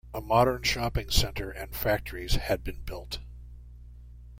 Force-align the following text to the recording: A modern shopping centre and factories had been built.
A 0.15 0.19
modern 0.19 0.63
shopping 0.63 1.11
centre 1.11 1.51
and 1.51 1.75
factories 1.75 2.33
had 2.33 2.63
been 2.63 2.81
built. 2.81 3.19